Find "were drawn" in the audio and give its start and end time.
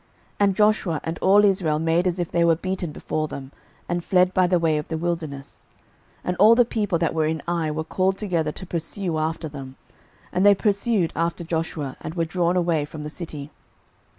12.15-12.57